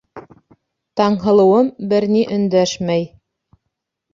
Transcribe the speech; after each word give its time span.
Таңһылыуым 1.01 1.69
бер 1.91 2.09
ни 2.15 2.25
өндәшмәй. 2.39 3.07